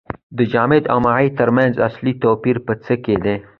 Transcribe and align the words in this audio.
د 0.37 0.39
جامد 0.51 0.83
او 0.91 0.97
مایع 1.05 1.29
ترمنځ 1.39 1.73
اصلي 1.87 2.13
توپیر 2.23 2.57
په 2.65 2.73
څه 2.85 2.93
کې 3.03 3.15
دی 3.23 3.35